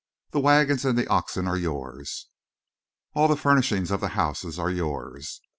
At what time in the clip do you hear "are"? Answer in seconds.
1.47-1.55, 4.57-4.71